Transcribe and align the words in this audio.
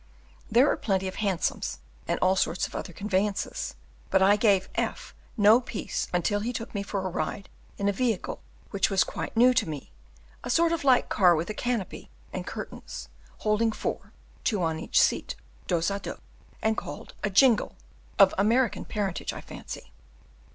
There 0.49 0.67
are 0.71 0.77
plenty 0.77 1.07
of 1.07 1.17
Hansoms 1.17 1.77
and 2.07 2.17
all 2.21 2.35
sorts 2.35 2.65
of 2.65 2.73
other 2.75 2.91
conveyances, 2.91 3.75
but 4.09 4.19
I 4.19 4.35
gave 4.35 4.67
F 4.73 5.13
no 5.37 5.61
peace 5.61 6.07
until 6.11 6.39
he 6.39 6.51
took 6.51 6.73
me 6.73 6.81
for 6.81 7.07
a 7.07 7.11
drive 7.11 7.45
in 7.77 7.87
a 7.87 7.91
vehicle 7.93 8.41
which 8.71 8.89
was 8.89 9.03
quite 9.03 9.37
new 9.37 9.53
to 9.53 9.69
me 9.69 9.91
a 10.43 10.49
sort 10.49 10.71
of 10.71 10.83
light 10.83 11.07
car 11.09 11.35
with 11.35 11.51
a 11.51 11.53
canopy 11.53 12.09
and 12.33 12.47
curtains, 12.47 13.09
holding 13.41 13.71
four, 13.71 14.11
two 14.43 14.63
on 14.63 14.79
each 14.79 14.99
seat, 14.99 15.35
dos 15.67 15.91
a 15.91 15.99
dos, 15.99 16.17
and 16.63 16.77
called 16.77 17.13
a 17.23 17.29
"jingle," 17.29 17.75
of 18.17 18.33
American 18.39 18.85
parentage, 18.85 19.33
I 19.33 19.41
fancy. 19.41 19.91